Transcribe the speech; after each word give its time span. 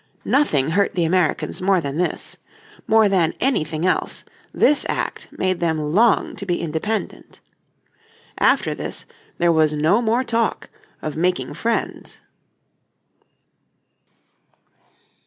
Nothing 0.25 0.69
hurt 0.69 0.95
the 0.95 1.05
Americans 1.05 1.61
more 1.61 1.79
than 1.79 1.99
this; 1.99 2.37
more 2.87 3.07
than 3.07 3.35
anything 3.39 3.85
else 3.85 4.23
this 4.51 4.83
act 4.89 5.27
made 5.31 5.59
them 5.59 5.77
long 5.77 6.35
to 6.37 6.45
be 6.47 6.59
independent. 6.59 7.39
After 8.39 8.73
this 8.73 9.05
there 9.37 9.51
was 9.51 9.73
no 9.73 10.01
more 10.01 10.23
talk 10.23 10.71
of 11.03 11.15
making 11.15 11.53
friends. 11.53 12.17